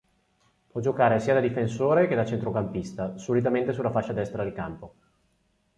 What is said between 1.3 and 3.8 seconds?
da difensore che da centrocampista, solitamente